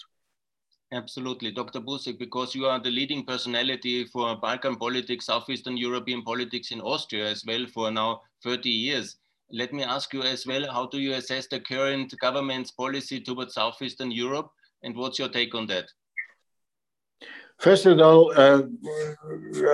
[0.94, 1.80] Absolutely, Dr.
[1.80, 7.30] Busek, because you are the leading personality for Balkan politics, Southeastern European politics in Austria
[7.30, 9.16] as well for now 30 years.
[9.54, 13.54] Let me ask you as well, how do you assess the current government's policy towards
[13.54, 14.50] Southeastern Europe
[14.84, 15.86] and what's your take on that?
[17.58, 18.64] First of all, uh,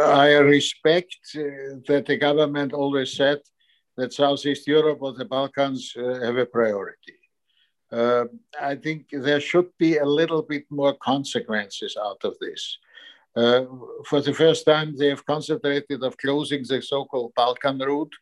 [0.06, 3.40] I respect uh, that the government always said
[3.96, 7.18] that Southeast Europe or the Balkans uh, have a priority.
[7.92, 8.26] Uh,
[8.60, 12.78] I think there should be a little bit more consequences out of this.
[13.36, 13.66] Uh,
[14.06, 18.14] for the first time, they have concentrated of closing the so-called Balkan route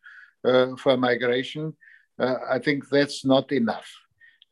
[0.44, 1.74] uh, for migration.
[2.18, 3.90] Uh, I think that's not enough.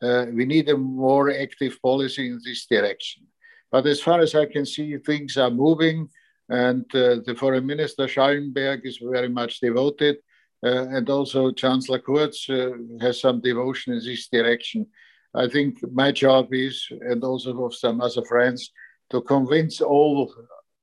[0.02, 3.24] Uh, we need a more active policy in this direction.
[3.70, 6.08] But as far as I can see, things are moving,
[6.48, 10.16] and the Foreign Minister Schallenberg is very much devoted
[10.64, 14.86] uh, and also Chancellor Kurz uh, has some devotion in this direction.
[15.34, 18.70] I think my job is, and also of some other friends,
[19.10, 20.32] to convince all,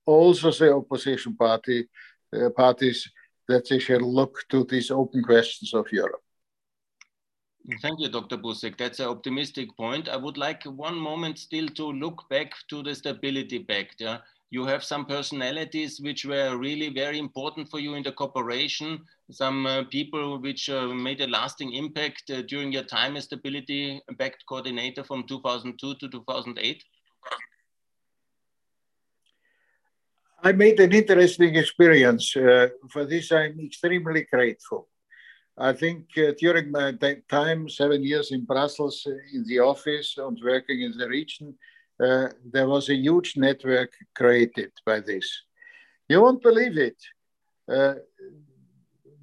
[0.06, 1.88] also the opposition party
[2.36, 3.10] uh, parties
[3.48, 6.22] that they shall look to these open questions of Europe.
[7.82, 8.38] Thank you, Dr.
[8.38, 8.78] Busek.
[8.78, 10.10] That's an optimistic point.
[10.10, 13.96] I would like one moment still to look back to the Stability Pact.
[14.00, 14.18] Yeah?
[14.52, 19.00] You have some personalities which were really very important for you in the cooperation,
[19.32, 24.02] some uh, people which uh, made a lasting impact uh, during your time as Stability
[24.20, 26.84] Pact Coordinator from 2002 to 2008?
[30.44, 32.36] I made an interesting experience.
[32.36, 34.90] Uh, for this, I'm extremely grateful.
[35.58, 36.92] I think uh, during my
[37.30, 41.56] time, seven years in Brussels, uh, in the office and working in the region,
[42.02, 45.28] uh, there was a huge network created by this.
[46.10, 46.98] You won't believe it.
[47.72, 47.96] Uh,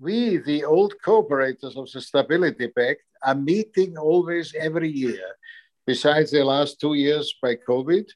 [0.01, 5.27] we, the old cooperators of the Stability Pact, are meeting always every year,
[5.87, 8.09] besides the last two years by COVID.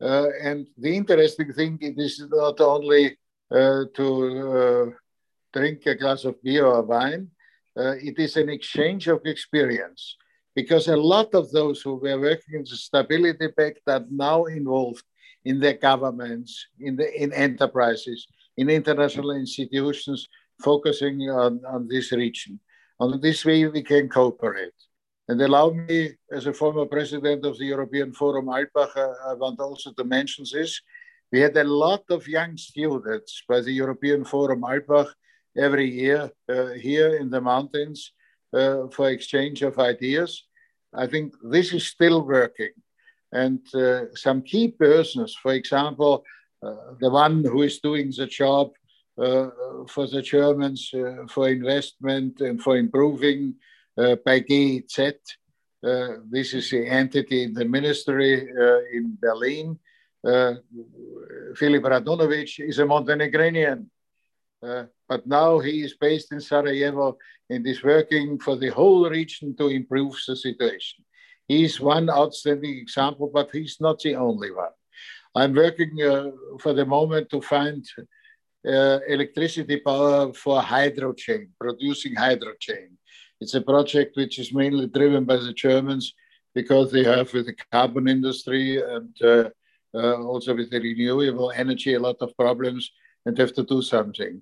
[0.00, 3.18] Uh, and the interesting thing is not only
[3.50, 4.06] uh, to
[4.58, 4.90] uh,
[5.52, 7.30] drink a glass of beer or wine,
[7.76, 10.16] it is an exchange of experience
[10.54, 15.04] because a lot of those who were working in the Stability Pact are now involved
[15.44, 18.26] in the governments, in the in enterprises,
[18.56, 20.28] in international institutions
[20.62, 22.60] focusing on, on this region.
[23.00, 24.72] On this way, we can cooperate.
[25.28, 29.58] And allow me, as a former president of the European Forum Alpbach, uh, I want
[29.58, 30.80] also to mention this.
[31.32, 35.08] We had a lot of young students by the European Forum Alpbach
[35.56, 38.12] every year uh, here in the mountains
[38.54, 40.44] uh, for exchange of ideas.
[40.94, 42.70] I think this is still working.
[43.32, 46.24] And uh, some key persons, for example,
[46.64, 48.70] uh, the one who is doing the job
[49.18, 49.48] uh,
[49.88, 50.92] for the Germans
[51.28, 53.54] for investment and for improving
[53.96, 54.44] by.
[55.84, 58.48] Uh, this is the entity in the ministry
[58.92, 59.78] in Berlin.
[61.56, 63.90] Filip Radunovic is a Montenegrin.
[64.64, 67.18] Uh, but now he is based in Sarajevo
[67.50, 71.04] and is working for the whole region to improve the situation.
[71.48, 74.72] He is one outstanding example, but he's not the only one.
[75.34, 77.84] I'm working uh, for the moment to find
[78.66, 82.96] uh, electricity power for hydrogen, producing hydrogen.
[83.40, 86.14] It's a project which is mainly driven by the Germans
[86.54, 89.50] because they have with the carbon industry and uh,
[89.94, 92.90] uh, also with the renewable energy a lot of problems
[93.26, 94.40] and have to do something.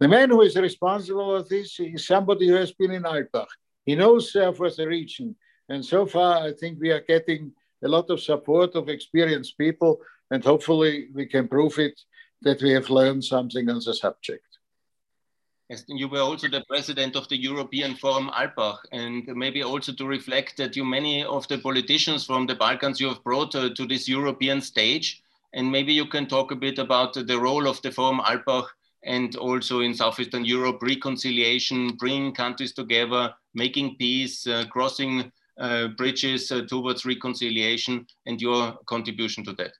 [0.00, 3.48] The man who is responsible for this is somebody who has been in Alpbach.
[3.84, 5.34] He knows Southwest the region.
[5.68, 10.00] And so far, I think we are getting a lot of support of experienced people,
[10.30, 12.00] and hopefully we can prove it
[12.42, 14.44] that we have learned something on the subject.
[15.68, 20.06] Yes, you were also the president of the European Forum Alpbach, and maybe also to
[20.06, 23.86] reflect that you many of the politicians from the Balkans you have brought uh, to
[23.86, 25.22] this European stage,
[25.52, 28.68] and maybe you can talk a bit about the role of the Forum Alpbach
[29.08, 36.52] and also in Southeastern Europe, reconciliation, bringing countries together, making peace, uh, crossing uh, bridges
[36.52, 39.72] uh, towards reconciliation, and your contribution to that.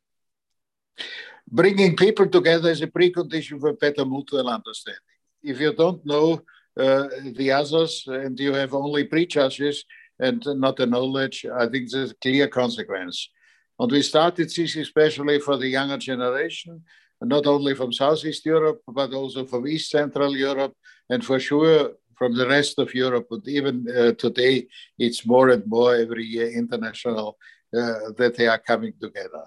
[1.50, 5.00] Bringing people together is a precondition for better mutual understanding.
[5.42, 6.40] If you don't know
[6.80, 9.84] uh, the others and you have only prejudges
[10.18, 13.28] and not the knowledge, I think there's a clear consequence.
[13.78, 16.82] And we started this especially for the younger generation
[17.22, 20.74] not only from Southeast Europe, but also from East Central Europe,
[21.10, 23.26] and for sure from the rest of Europe.
[23.30, 24.66] But even uh, today,
[24.98, 27.38] it's more and more every year international
[27.76, 29.44] uh, that they are coming together.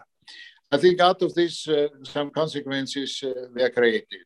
[0.72, 4.26] I think out of this, uh, some consequences uh, were created.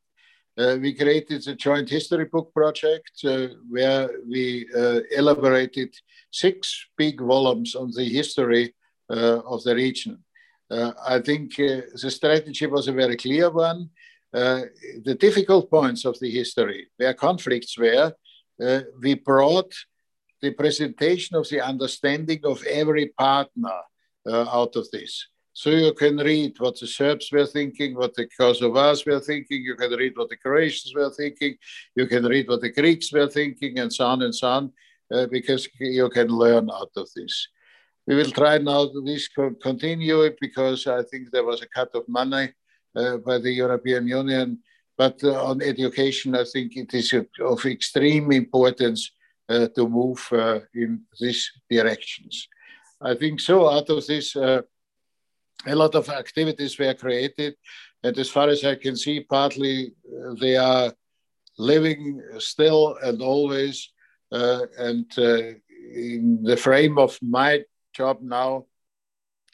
[0.57, 4.67] Uh, we created a joint history book project uh, where we
[5.11, 5.93] elaborated
[6.31, 8.75] six big volumes on the history
[9.09, 10.24] of the region.
[10.71, 13.89] I think the strategy was a very clear one.
[14.31, 18.13] the difficult points of the history, where conflicts were,
[18.61, 19.73] uh, we brought
[20.41, 23.79] the presentation of the understanding of every partner
[24.27, 25.27] uh, out of this.
[25.53, 29.75] So you can read what the Serbs were thinking, what the Kosovars were thinking, you
[29.75, 31.55] can read what the Croatians were thinking,
[31.95, 34.73] you can read what the Greeks were thinking, and so on and so on,
[35.13, 37.47] uh, because you can learn out of this.
[38.07, 39.27] We will try now to this
[39.61, 42.53] continue it because I think there was a cut of money
[42.95, 44.59] uh, by the European Union
[44.97, 49.11] but uh, on education, I think it is of extreme importance
[49.49, 52.47] uh, to move uh, in these directions.
[53.01, 53.69] I think so.
[53.69, 54.63] Out of this, a
[55.67, 57.55] lot of activities were created,
[58.03, 59.93] and as far as I can see, partly
[60.39, 60.93] they are
[61.57, 63.91] living still and always.
[64.31, 65.53] Uh, and uh,
[65.93, 67.63] in the frame of my
[67.95, 68.65] job now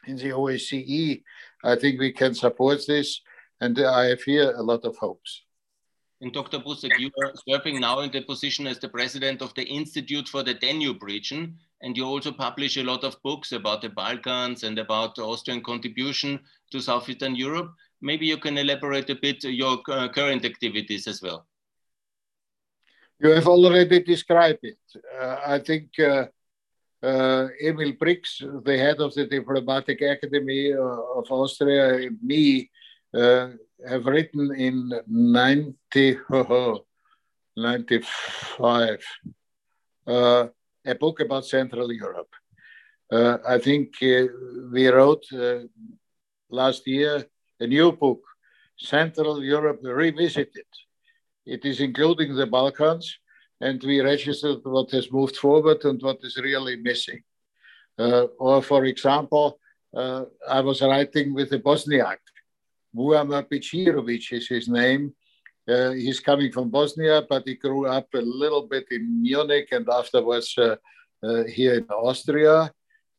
[0.07, 1.23] in the OSCE,
[1.63, 3.21] I think we can support this.
[3.59, 5.43] And I have here a lot of hopes.
[6.21, 6.59] And Dr.
[6.59, 10.43] Busek, you are serving now in the position as the president of the Institute for
[10.43, 14.77] the Danube region, and you also publish a lot of books about the Balkans and
[14.77, 16.39] about the Austrian contribution
[16.71, 17.73] to Southeastern Europe.
[18.01, 21.47] Maybe you can elaborate a bit your uh, current activities as well.
[23.19, 24.77] You have already described it.
[25.19, 26.27] Uh, I think uh, uh,
[27.03, 32.69] Emil Brix, the head of the Diplomatic Academy uh, of Austria, and me,
[33.13, 33.49] uh,
[33.87, 36.85] have written in 90, oh,
[37.57, 39.03] 95
[40.07, 40.47] uh,
[40.85, 42.33] a book about Central Europe.
[43.11, 44.27] Uh, I think uh,
[44.71, 45.59] we wrote uh,
[46.49, 47.25] last year
[47.59, 48.21] a new book,
[48.77, 50.65] Central Europe Revisited.
[51.45, 53.19] It is including the Balkans,
[53.61, 57.21] and we registered what has moved forward and what is really missing.
[57.97, 59.59] Uh, or, for example,
[59.93, 62.21] I was writing with a Bosniak
[62.95, 65.13] Muamer Bećirović is his name.
[65.67, 69.87] Uh, he's coming from Bosnia, but he grew up a little bit in Munich and
[69.89, 70.75] afterwards uh,
[71.23, 72.71] uh, here in Austria.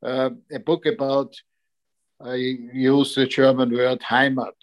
[0.02, 1.34] Uh, a book about,
[2.20, 4.58] I use the German word Heimat,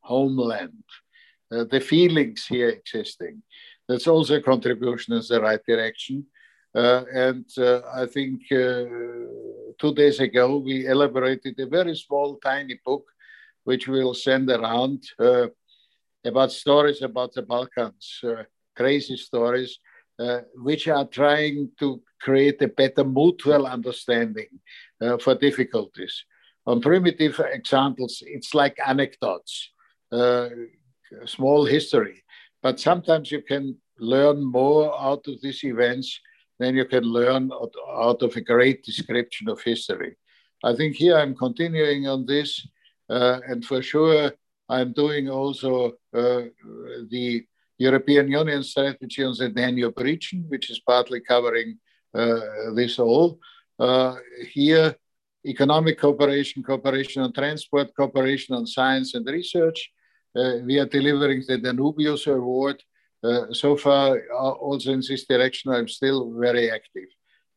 [0.00, 0.82] homeland,
[1.52, 3.42] uh, the feelings here existing.
[3.88, 6.26] That's also a contribution in the right direction.
[6.74, 7.46] Uh, and
[7.94, 13.04] I think two days ago we elaborated a very small, tiny book
[13.64, 15.46] which we'll send around uh,
[16.24, 19.78] about stories about the Balkans, uh, crazy stories,
[20.18, 24.48] uh, which are trying to create a better mutual understanding
[25.20, 26.24] for difficulties.
[26.66, 29.70] On primitive examples, it's like anecdotes,
[31.26, 32.24] small history,
[32.62, 36.20] but sometimes you can learn more out of these events
[36.58, 40.16] than you can learn out of a great description of history.
[40.64, 42.66] I think here I'm continuing on this
[43.10, 44.32] uh, and for sure,
[44.68, 46.42] I'm doing also uh,
[47.10, 47.44] the
[47.78, 51.78] European Union strategy on the Danube region, which is partly covering
[52.14, 52.40] uh,
[52.74, 53.38] this all.
[54.52, 54.94] here,
[55.46, 59.90] economic cooperation, cooperation on transport, cooperation on science and research.
[60.38, 62.82] Eh, we are delivering the Danubius Award.
[63.24, 67.08] Eh, so far, uh, also in this direction, I'm still very active.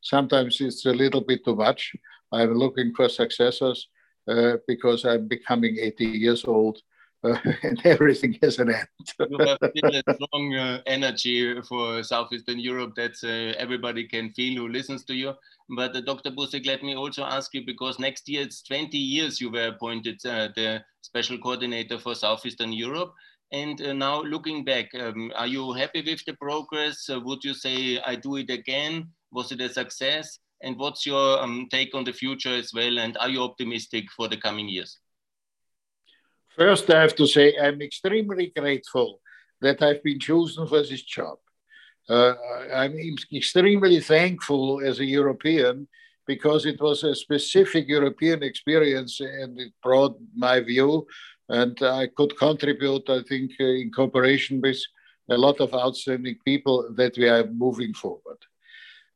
[0.01, 1.95] Sometimes it's a little bit too much.
[2.31, 3.87] I'm looking for successors
[4.27, 6.79] uh, because I'm becoming 80 years old.
[7.23, 8.87] Uh, and everything has an end.
[9.29, 14.57] you have still a strong uh, energy for Southeastern Europe that uh, everybody can feel
[14.57, 15.33] who listens to you.
[15.69, 16.31] But uh, Dr.
[16.31, 20.19] Busek, let me also ask you because next year it's 20 years you were appointed
[20.25, 23.13] uh, the special coordinator for Southeastern Europe.
[23.53, 27.09] And now looking back, um, are you happy with the progress?
[27.09, 29.09] would you say I do it again?
[29.31, 30.39] Was it a success?
[30.63, 32.97] And what's your um, take on the future as well?
[32.97, 34.99] And are you optimistic for the coming years?
[36.57, 39.21] First, I have to say I'm extremely grateful
[39.61, 41.37] that I've been chosen for this job.
[42.09, 42.33] Uh,
[42.73, 42.95] I'm
[43.31, 45.87] extremely thankful as a European
[46.27, 51.07] because it was a specific European experience and it brought my view.
[51.47, 54.81] And I could contribute, I think, uh, in cooperation with
[55.29, 58.37] a lot of outstanding people that we are moving forward.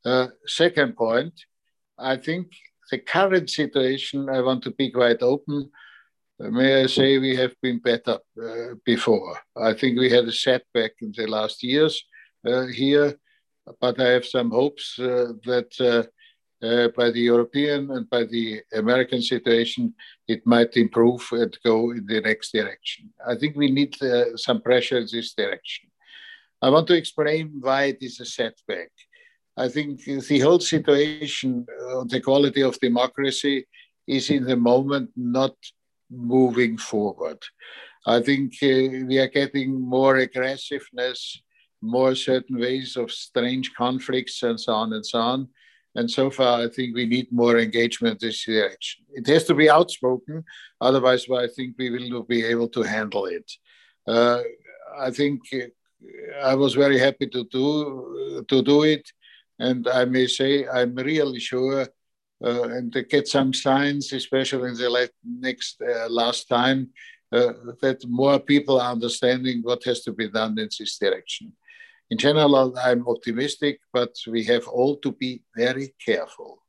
[0.05, 1.33] Uh, second point,
[1.97, 2.47] I think
[2.91, 5.71] the current situation, I want to be quite open.
[6.37, 9.37] May I say we have been better uh, before?
[9.55, 12.03] I think we had a setback in the last years
[12.45, 13.17] uh, here.
[13.79, 16.03] but I have some hopes uh, that uh,
[16.65, 19.93] uh, by the European and by the American situation,
[20.27, 23.13] it might improve and go in the next direction.
[23.25, 25.89] I think we need uh, some pressure in this direction.
[26.61, 28.91] I want to explain why it is a setback.
[29.57, 31.65] I think the whole situation,
[31.95, 33.67] on the quality of democracy,
[34.05, 35.55] is in the moment not
[36.09, 37.39] moving forward.
[38.05, 41.41] I think uh, we are getting more aggressiveness,
[41.81, 45.47] more certain ways of strange conflicts, and so on and so on.
[45.95, 49.05] And so far, I think we need more engagement in this direction.
[49.13, 50.43] It has to be outspoken,
[50.81, 53.49] otherwise, I think we will not be able to handle it.
[54.05, 54.41] Uh,
[54.99, 55.67] I think uh,
[56.43, 59.09] I was very happy to do to do it,
[59.57, 61.87] and I may say I'm really sure
[62.45, 66.89] and to get some signs, especially in the next uh, last time,
[67.31, 71.51] uh, that more people are understanding what has to be done in this direction.
[72.11, 76.59] In general, I'm optimistic, but we have all to be very careful.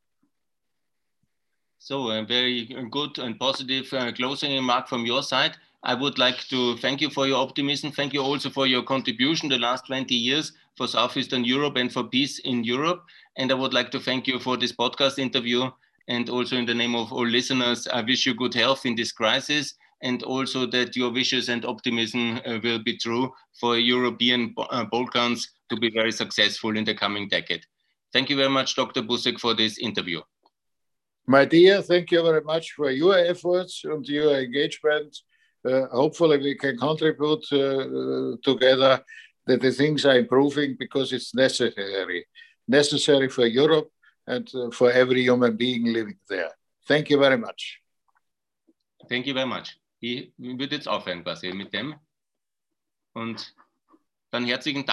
[1.79, 5.57] So, a very good and positive uh, closing remark from your side.
[5.83, 7.93] I would like to thank you for your optimism.
[7.93, 12.05] Thank you also for your contribution the last 20 years for Southeastern Europe and for
[12.05, 13.05] peace in Europe.
[13.37, 15.71] And I would like to thank you for this podcast interview.
[16.09, 19.13] And also, in the name of all listeners, I wish you good health in this
[19.13, 24.85] crisis and also that your wishes and optimism uh, will be true for European uh,
[24.85, 27.65] Balkans to be very successful in the coming decade.
[28.13, 29.03] Thank you very much, Dr.
[29.03, 30.21] Busek, for this interview.
[31.27, 35.17] My dear, thank you very much for your efforts and your engagement.
[35.67, 39.03] Uh, hopefully, we can contribute uh, together
[39.47, 42.27] that the things are improving because it's necessary,
[42.69, 43.91] necessary for Europe
[44.27, 46.51] and uh, for every human being living there.
[46.87, 47.81] Thank you very much.
[49.09, 49.77] Thank you very much.
[50.01, 51.95] Ich würde jetzt aufhören quasi mit dem.
[53.15, 53.55] Und
[54.31, 54.85] dann herzlichen Dank.